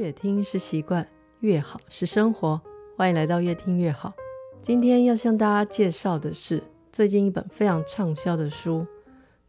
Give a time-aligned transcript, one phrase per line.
[0.00, 1.06] 越听是习惯，
[1.40, 2.58] 越好是生活。
[2.96, 4.14] 欢迎来到越听越好。
[4.62, 8.78] 今天要向大家介绍的是最近一本非常畅销的书，《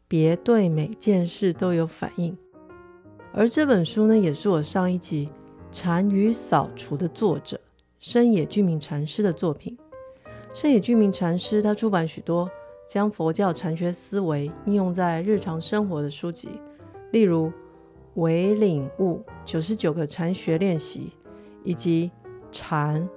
[0.10, 2.34] 别对每件事都有反应》。
[3.32, 5.30] 而这本书呢，也是我上一集
[5.74, 7.58] 《禅与扫除》的作者
[7.98, 9.78] 深野具明禅师的作品。
[10.54, 12.52] 深野具明禅师他出版许多
[12.86, 16.50] 将佛教禅学思维应用在日常生活的书籍，
[17.12, 17.50] 例如。
[18.16, 21.14] 为领悟九十九个禅学练习，
[21.64, 22.12] 以及
[22.52, 23.08] 禅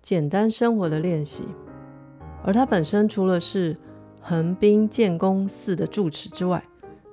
[0.00, 1.44] 简单生活的练习。
[2.44, 3.76] 而他本身除了是
[4.20, 6.62] 横滨建功寺的住持之外，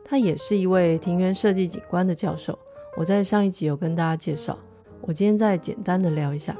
[0.05, 2.57] 他也是一位庭园设计景观的教授。
[2.95, 4.57] 我在上一集有跟大家介绍，
[5.01, 6.55] 我今天再简单的聊一下。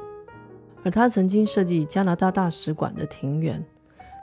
[0.84, 3.64] 而他曾经设计加拿大大使馆的庭园，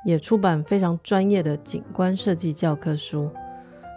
[0.05, 3.31] 也出版非常专业的景观设计教科书。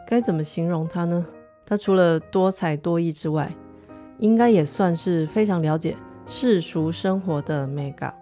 [0.07, 1.25] 该怎么形容他呢？
[1.65, 3.53] 他除了多才多艺之外，
[4.19, 5.95] 应该也算是非常了解
[6.25, 8.13] 世俗生活的 Mega，。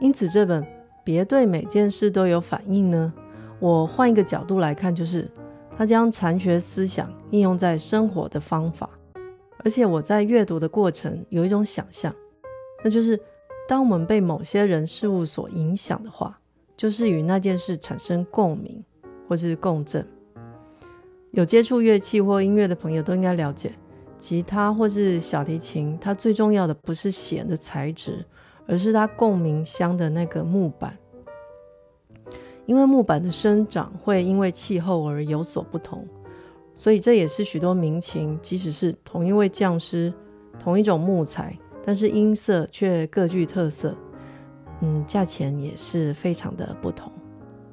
[0.00, 0.66] 因此，这本
[1.04, 3.12] 别对每件事都有反应呢。
[3.60, 5.28] 我换一个角度来看，就是
[5.76, 8.88] 他将禅学思想应用在生活的方法。
[9.64, 12.14] 而且我在阅读的过程有一种想象，
[12.84, 13.18] 那就是
[13.68, 16.38] 当我们被某些人事物所影响的话，
[16.76, 18.84] 就是与那件事产生共鸣
[19.28, 20.06] 或是共振。
[21.32, 23.72] 有接触乐器或音乐的朋友都应该了解，
[24.18, 28.24] 吉他或是小提琴，它最重要的不是弦的材质，
[28.66, 30.96] 而是它共鸣箱的那个木板。
[32.66, 36.06] 因为木板的生长会因为气候而有所不同，
[36.74, 40.12] 所以这也是许多民琴，即使是同一位匠师、
[40.58, 43.94] 同一种木材，但是音色却各具特色。
[44.80, 47.10] 嗯，价钱也是非常的不同。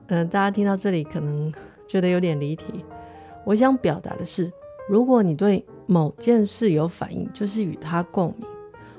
[0.08, 1.53] 嗯、大家听到这里可能
[1.88, 2.86] 觉得有点离题。
[3.46, 4.52] 我想表达的是，
[4.90, 8.48] 如果你对某件事有反应，就是与它共鸣。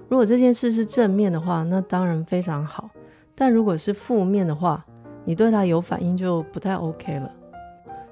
[0.08, 2.88] 如果这件事是正面的话，那当然非常好；
[3.34, 4.86] 但如果是负面的话，
[5.24, 7.30] 你对它有反应就不太 OK 了。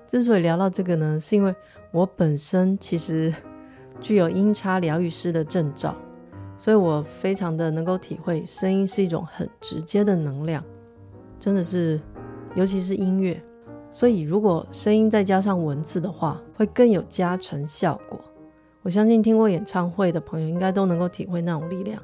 [0.08, 1.54] 之所以聊到这个呢，是因为
[1.92, 3.32] 我本身其实
[4.00, 5.94] 具有音叉疗愈师的证照，
[6.58, 10.64] 所以我非常的能够体会，声音是一种很直接的能量，
[11.38, 12.00] 真的是，
[12.56, 13.40] 尤其是音乐。
[13.96, 18.20] 所以，如果声音再加上文字的话，会更有加成效果。
[18.82, 22.02] 我相信听过演唱会的朋友应该都能够体会那种力量。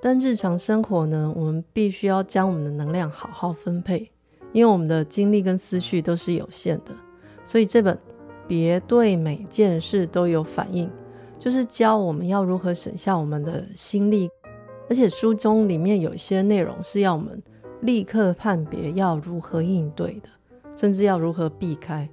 [0.00, 4.10] 但日常生活呢，我们必须要将我们的能量好好分配，
[4.54, 6.92] 因为我们的精力跟思绪都是有限的。
[7.44, 7.98] 所以这本
[8.48, 10.90] 别对每件事都有反应，
[11.38, 14.30] 就是教我们要如何省下我们的心力。
[14.88, 17.42] 而且书中里面有一些内容是要我们
[17.82, 20.30] 立刻判别要如何应对的。
[20.80, 22.08] 甚至要如何避开，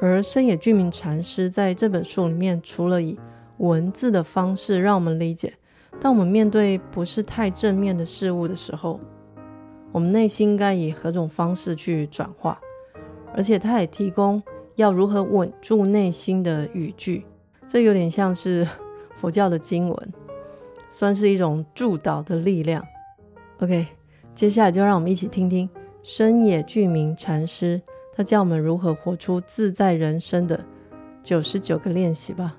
[0.00, 3.18] 而深野具明禅师在这本书里面，除了以
[3.56, 5.52] 文字的方式让我们理解，
[5.98, 9.00] 当我们面对不是太正面的事物的时候，
[9.90, 12.60] 我们内心该以何种方式去转化，
[13.34, 14.40] 而且他也提供
[14.76, 17.26] 要如何稳住内心的语句，
[17.66, 18.64] 这有点像是
[19.16, 20.12] 佛教的经文，
[20.88, 22.86] 算是一种助导的力量。
[23.58, 23.84] OK，
[24.32, 25.68] 接下来就让我们一起听听。
[26.04, 27.82] 深野具明禅师，
[28.16, 30.64] 他教我们如何活出自在人生的
[31.22, 32.56] 九十九个练习吧。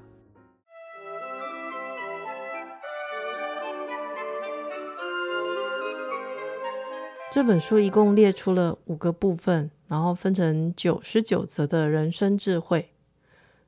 [7.31, 12.91] 这本书一共列出了五个部分，然后分成九十九则的人生智慧。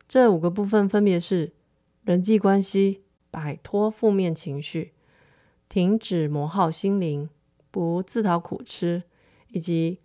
[0.07, 1.53] 这五个部分分别是：
[2.03, 3.01] 人际关系、
[3.31, 4.93] 摆脱负面情绪、
[5.67, 7.27] 停止磨耗心灵、
[7.71, 9.01] 不自讨苦吃。
[9.51, 9.97] 以及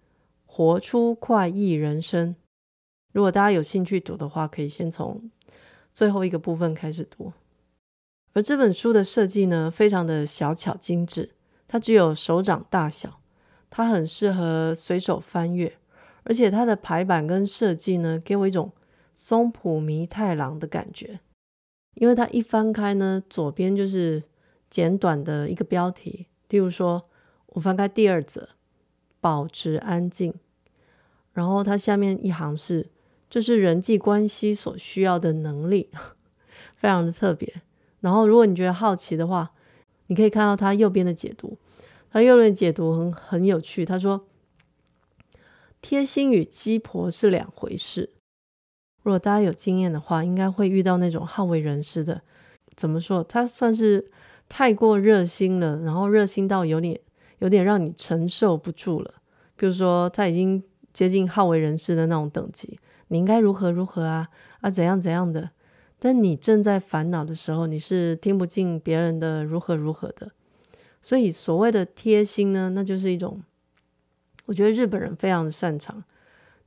[0.56, 2.36] 活出快意人生。
[3.12, 5.28] 如果大家有兴趣读的话，可以先从
[5.92, 7.32] 最后一个部分开始读。
[8.34, 11.32] 而这本书的设计呢，非常的小巧精致，
[11.66, 13.18] 它只有手掌大小，
[13.68, 15.76] 它很适合随手翻阅，
[16.22, 18.70] 而且它的排版跟设计呢，给我一种
[19.12, 21.18] 松浦弥太郎的感觉。
[21.94, 24.22] 因为它一翻开呢，左边就是
[24.70, 27.10] 简短的一个标题，例如说
[27.46, 28.50] 我翻开第二则。
[29.20, 30.34] 保持安静，
[31.34, 32.88] 然后它下面一行是，
[33.28, 35.90] 这是人际关系所需要的能力，
[36.72, 37.60] 非常的特别。
[38.00, 39.52] 然后如果你觉得好奇的话，
[40.06, 41.58] 你可以看到它右边的解读，
[42.10, 43.84] 它右边的解读很很有趣。
[43.84, 44.26] 他说，
[45.82, 48.10] 贴心与鸡婆是两回事。
[49.02, 52.22] 如果大家有经验的话，应该会遇到那种好为人师的，
[52.74, 53.22] 怎么说？
[53.22, 54.10] 他算是
[54.48, 57.00] 太过热心了，然后热心到有点。
[57.40, 59.14] 有点让你承受不住了，
[59.56, 60.62] 比如说他已经
[60.94, 64.28] 接近好为人师的那种等级，你应该如何如何啊
[64.62, 65.50] 啊怎样怎样的，
[65.98, 70.30] 但你正在烦恼的时候，你是听不进别人的如何如何的。
[71.02, 73.42] 所以所谓的贴心呢，那就是一种，
[74.46, 76.02] 我觉得日本人非常的擅长。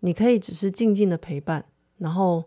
[0.01, 1.65] 你可以只是静静的陪伴，
[1.97, 2.43] 然后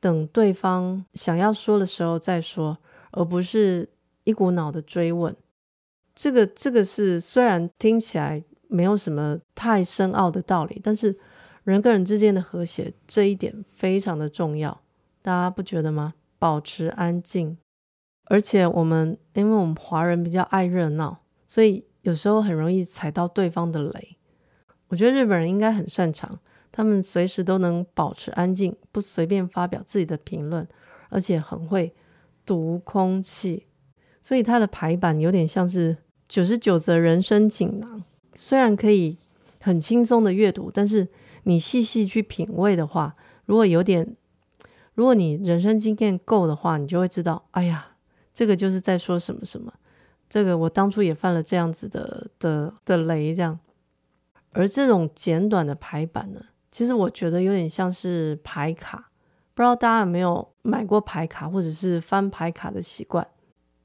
[0.00, 2.78] 等对方想要说的时候再说，
[3.10, 3.90] 而不是
[4.24, 5.36] 一股脑的追问。
[6.14, 11.16] 这个这个是虽然听起来没有什么太深奥的道理，但是
[11.64, 14.80] 人跟人之间的和谐这一点非常的重要，
[15.20, 16.14] 大家不觉得吗？
[16.38, 17.56] 保持安静。
[18.24, 24.16] 而且我们，因为我们华人比较爱热闹，所以有时候很容易踩到对方的雷。
[24.88, 26.38] 我觉得日本人应该很擅长，
[26.70, 30.66] 他们随时都能保持安静，不随便发表自己的评论，
[31.10, 31.94] 而且很会
[32.46, 33.66] 读空气。
[34.20, 35.96] 所以他的排版有点像是
[36.28, 39.18] 九十九则人生锦囊，虽然可以
[39.60, 41.08] 很轻松的阅读，但是
[41.44, 43.14] 你细细去品味的话，
[43.46, 44.16] 如果有点，
[44.94, 47.88] 如果你人生经验够的话，你就会知道，哎呀。
[48.34, 49.70] 这个就是在说什么什么，
[50.26, 53.60] 这个我当初也犯了这样子的的的雷，这样。
[54.52, 56.40] 而这种简短的排版呢，
[56.70, 59.10] 其实我觉得有点像是牌卡，
[59.52, 63.28] 不知道大家有没有买过牌卡或者是翻牌卡的习惯，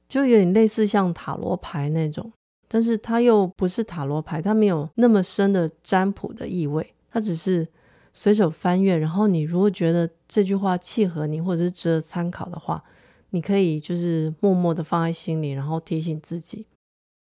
[0.08, 2.32] 就有点类似像塔罗牌那种，
[2.68, 7.68] 但是它又不是塔罗牌，它没有那么深的占卜的意味，它只是
[8.14, 12.84] 随手翻阅，然后你如果觉得这句话契合你或者是值得参考的话。
[13.32, 16.66] 你可以就是默默的放在心里，然后提醒自己。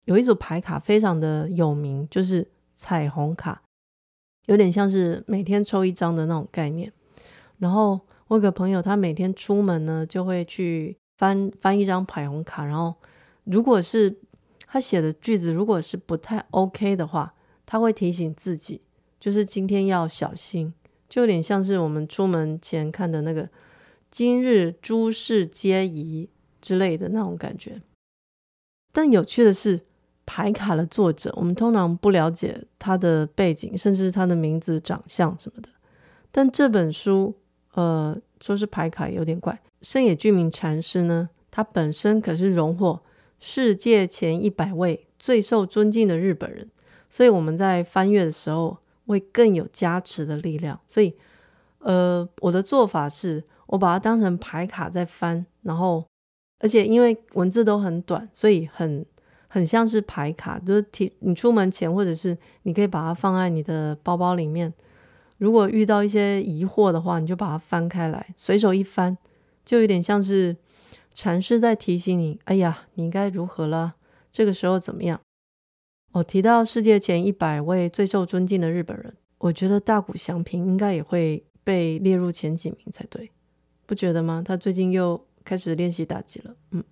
[0.03, 2.45] 有一组牌卡非常的有名，就是
[2.75, 3.61] 彩虹卡，
[4.47, 6.91] 有点像是每天抽一张的那种概念。
[7.59, 7.97] 然后
[8.27, 12.93] 我有个朋友，他每天出门呢，就会去翻翻一张彩虹卡，然后
[13.45, 14.19] 如果是
[14.75, 17.33] 他写的句子如果是不太 OK 的话，
[17.65, 18.81] 他会提醒自己，
[19.17, 20.73] 就是今天要小心，
[21.07, 23.47] 就有点像是我们出门前看的那个。
[24.11, 26.29] 今日诸事皆宜
[26.59, 27.81] 之类的那种感觉，
[28.91, 29.79] 但有趣的是，
[30.25, 35.69] 牌卡的作者我们通常不了解他的背景，甚至他的名字、长相什么的。
[36.33, 37.33] 但这本书，
[37.75, 39.57] 呃，说是牌卡有点怪。
[39.81, 43.01] 深野居民禅师呢，他本身可是荣获
[43.39, 46.69] 世界前一百位最受尊敬的日本人，
[47.09, 48.77] 所以我们在翻阅的时候
[49.07, 50.79] 会更有加持的力量。
[50.87, 51.13] 所以，
[51.79, 53.43] 呃，我的做法是。
[53.67, 56.05] 我把它当成牌卡在翻，然后，
[56.59, 59.03] 而且因为文字都很短，所以很
[59.47, 64.71] 很像是牌卡，就是提你出门前，或者是你可以把它放在你的包包里面。
[65.39, 69.17] 如果遇到一些疑惑的话，你就把它翻开来，随手一翻，
[69.65, 70.55] 就有点像是
[71.15, 73.95] 禅师在提醒你：哎呀，你应该如何了？
[74.33, 75.21] 这个时候怎么样？
[76.11, 83.31] 我提到世界前一百位最受尊敬的日本人，我觉得大谷祥平应该也会被列入前几名才对。
[83.85, 84.43] 不觉得吗？
[84.45, 86.53] 他最近又开始练习打击了。
[86.71, 86.83] 嗯，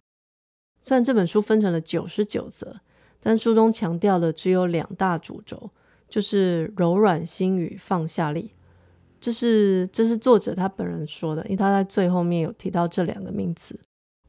[0.79, 2.79] 虽然这本书分成了九十九则，
[3.19, 5.69] 但书中强调的只有两大主轴，
[6.07, 8.53] 就是柔软心与放下力。
[9.19, 13.77] 这是这是作者他本人说的，因为他在最后面有提到这两个名词。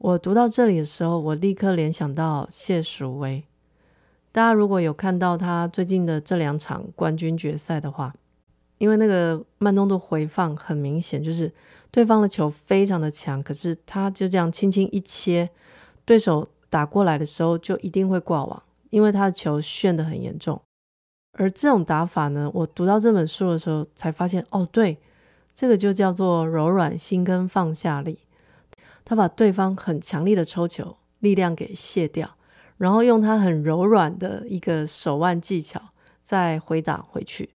[0.04, 3.42] 我读到这里的时候，我立刻联想到谢淑薇。
[4.32, 8.12] 大家如果有看到他最近的这两场冠军决赛的话，
[8.76, 11.50] 因为那个慢动作回放很明显，就是。
[11.90, 15.48] 对方的球非常的强，可是他就这样轻轻一切，
[16.04, 18.60] 对手打过来的时候就一定会挂网，
[18.90, 20.60] 因为他的球炫得很严重。
[21.38, 24.98] 而这种打法呢，我读到这本书的时候才发现，哦，对，
[25.54, 28.18] 这个就叫做柔软心跟放下力。
[29.04, 32.36] 他把对方很强力的抽球力量给卸掉，
[32.78, 35.80] 然后用他很柔软的一个手腕技巧
[36.22, 37.50] 再回打回去。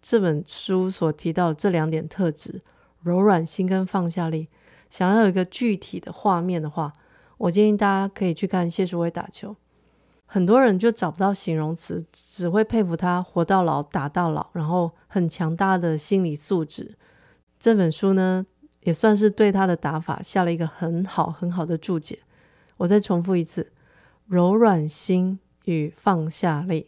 [0.00, 2.62] 这本书所提到这两点特质。
[3.02, 4.48] 柔软心跟放下力，
[4.88, 6.90] 想要有一个具体的画面的话，
[7.36, 9.54] 我建议大家可以去看谢淑薇打球。
[10.24, 16.96] 很多人就找不到形容词，只会佩服他活到老打到老，然后很强大的心理素质。
[17.58, 18.46] 这本书呢，
[18.84, 22.20] 也算是对他的打法下了一个很好很好的注解。
[22.78, 23.72] 我再重复一次：
[24.26, 26.86] 柔软心与放下力。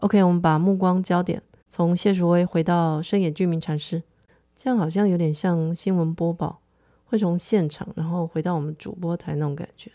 [0.00, 4.02] OK，我们把目光焦点从谢淑薇回到深野居民禅师。
[4.56, 6.60] 这样好像有点像新闻播报，
[7.06, 9.90] 会从现场然后回到我们主播台那种感觉。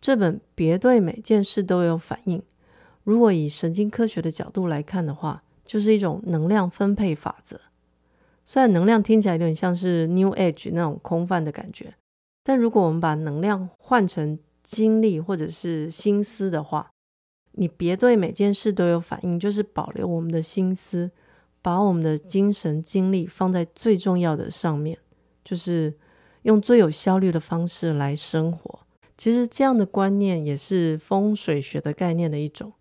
[0.00, 2.40] 这本别对每件事都有反应。
[3.02, 7.60] 如果以神经科学的角度来看的话，就是一种能量分配法则。
[8.46, 11.92] 虽然能量听起来有点像是 New Age 那种空泛的感觉，
[12.42, 16.90] 但如果我们把能量换成精力或者是心思的话，
[17.52, 21.10] 你别对每件事都有反应，就是保留我们的心思。
[21.62, 24.96] 把我们的精神精力放在最重要的上面，
[25.44, 25.92] 就是
[26.42, 28.78] 用最有效率的方式来生活。
[29.18, 32.72] 其实这样的观念也是风水学的概念的一种。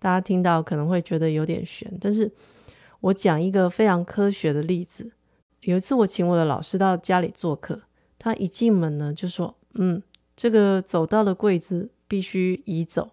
[0.00, 2.28] 大家听到可能会觉得有点玄，但是
[3.04, 5.12] 我讲一个非常科学的例子。
[5.62, 7.82] 有一次我请我的老师到家里做客，
[8.18, 10.02] 他一进门呢就说：“嗯，
[10.34, 13.10] 这个走道的柜子必须移走。”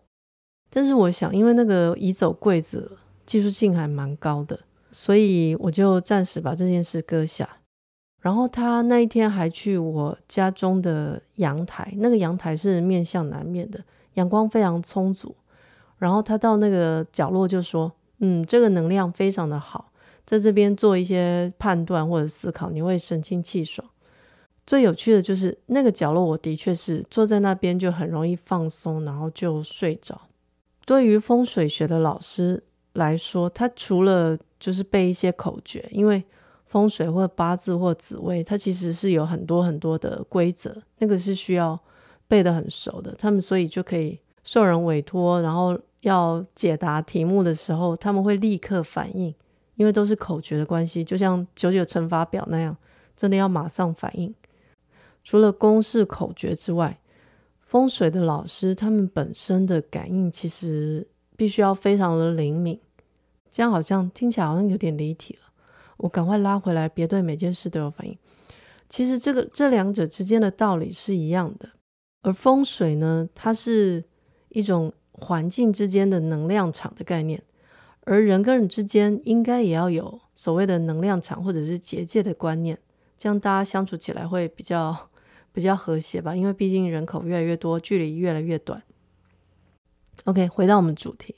[0.71, 4.57] 但是我想，因为那个移走柜子技术性还蛮高的，
[4.91, 7.57] 所以我就暂时把这件事搁下。
[8.21, 13.83] 然后他那一天还去我家中的阳台，那个阳台是面向南面的，
[14.13, 15.35] 阳光非常充足。
[15.97, 17.91] 然后他到那个角落就说
[18.23, 19.91] ：“嗯，这个能量非常的好，
[20.25, 23.87] 在这边做一些判断或者思考，你会神清气爽。
[24.67, 30.21] 最有趣的就是那个角落，我的确是坐在那边就很容易放松，然后就睡着。
[30.85, 32.63] 对于风水学的老师
[32.93, 36.23] 来说，他除了就是背一些口诀，因为
[36.67, 41.77] 风水或八字或紫微，它其实是有很多很多的规则，那个是需要
[42.27, 43.15] 背得很熟的。
[43.15, 45.75] 他们所以就可以受人委托，然后。
[46.01, 49.33] 要解答题目的时候，他们会立刻反应，
[49.75, 52.75] 因为都是口诀的关系，就像九九乘法表那样，
[53.15, 54.33] 真的要马上反应。
[55.23, 56.99] 除了公式口诀之外，
[57.59, 62.79] 风水的老师他们本身的感应其实必须要非常的灵敏。
[63.51, 65.51] 这样好像听起来好像有点离题了，
[65.97, 68.17] 我赶快拉回来，别对每件事都有反应。
[68.89, 71.69] 其实这个这两者之间的道理是一样的，
[72.23, 74.03] 而风水呢，它是
[74.49, 74.91] 一种。
[75.11, 77.43] 环境之间的能量场的概念，
[78.05, 82.77] 而人跟人之间应该也要有所谓的能量场或者是结界的观念，
[83.17, 85.09] 这样大家相处起来会比较
[85.53, 86.35] 比较和谐吧。
[86.35, 88.81] 因为毕竟人口越来越多，距离越来越短。
[90.25, 91.35] OK，回到我们主题，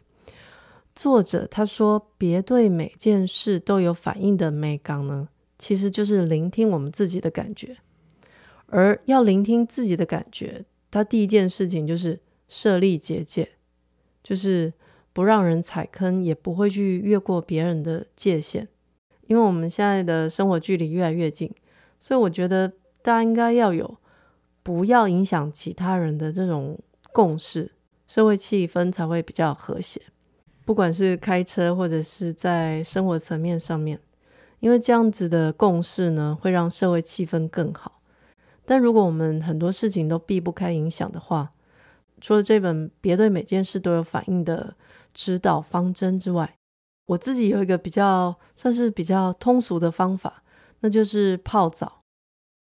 [0.96, 7.78] 作者他说，别对每件事都有反应的美感呢，其实就是聆听我们自己的感觉，
[8.68, 13.50] 而要聆听自己的感觉，他第一件事情就是设立结界。
[14.24, 14.72] 就是
[15.12, 18.68] 不让人踩坑，也不会去越过别人的界限，
[19.28, 21.54] 因为我们现在的生活距离越来越近，
[22.00, 22.70] 所以我觉得
[23.02, 23.98] 大家应该要有
[24.64, 26.80] 不要影响其他人的这种
[27.12, 27.72] 共识，
[28.08, 30.02] 社会气氛才会比较和谐。
[30.66, 34.00] 不管是开车或者是在生活层面上面，
[34.62, 38.00] 因为这样子的共识呢，会让社会气氛更好。
[38.66, 41.52] 但如果我们很多事情都避不开影响的话，
[42.24, 44.74] 除了这本别对每件事都有反应的
[45.14, 46.56] 指导方针之外，
[47.08, 50.42] 我自己有一个比较算是比较通俗的方法，
[50.80, 52.00] 那就是泡澡。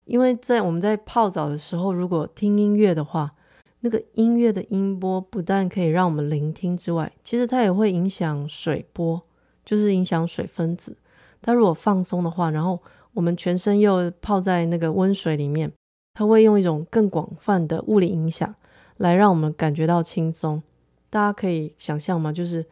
[0.04, 3.36] 因为在我们在泡澡的时候，如果听音乐的话，
[3.82, 9.22] 那个音乐的音波不但可以让我们聆听之外，其实它也会影响水波，
[9.64, 10.96] 就是影响水分子。
[11.40, 15.72] 它如果放松的话，然后我们全身又泡在那个温水里面，
[16.14, 18.52] 它会用一种更广泛的物理影响。
[18.98, 20.62] 来让我们感觉到轻松，
[21.10, 22.32] 大家可以想象吗？
[22.32, 22.64] 就是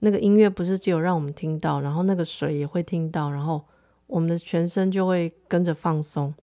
[0.00, 3.64] 那个音乐不是只有让我们听到，然后那个水也会听到，然后
[4.06, 6.34] 我们的全身就会跟着放松。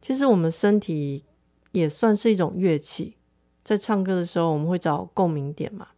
[0.00, 1.24] 其实我们身体
[1.72, 3.16] 也算是一种乐器，
[3.64, 5.88] 在唱歌的时候我们会找共鸣点嘛。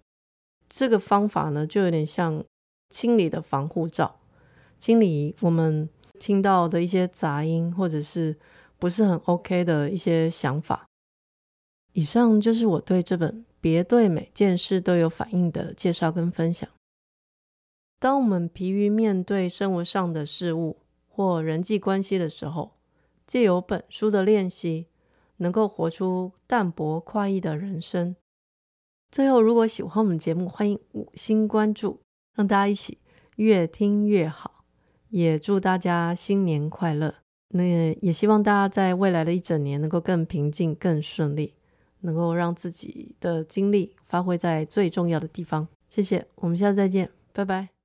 [0.68, 2.42] 这个方法呢，就有点像
[2.90, 4.16] 清理的防护罩，
[4.76, 5.88] 清理我们
[6.18, 8.36] 听到的一些杂音，或者是
[8.78, 10.87] 不是很 OK 的一些想法。
[11.92, 16.68] 以上就是我对这本《别对每件事都有反应》的介绍跟分享。
[17.98, 20.78] 当我们疲于面对生活上的事物
[21.08, 22.72] 或人际关系的时候，
[23.26, 24.86] 借由本书的练习，
[25.38, 28.14] 能够活出淡泊快意的人生。
[29.10, 32.00] 最后，如果喜欢我们节目，欢迎五星关注，
[32.36, 32.98] 让大家一起
[33.36, 34.64] 越听越好。
[35.08, 37.14] 也祝大家新年快乐！
[37.48, 37.64] 那
[38.02, 41.54] 也希望大家在未来的一整年能够更平静、更顺利。
[42.00, 45.66] 能够让自己的精力发挥在最重要的地方。
[45.88, 47.77] 谢谢，我们下次再见，拜拜。